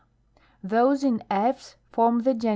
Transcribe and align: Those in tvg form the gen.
Those 0.63 1.03
in 1.03 1.19
tvg 1.29 1.75
form 1.91 2.21
the 2.23 2.33
gen. 2.33 2.49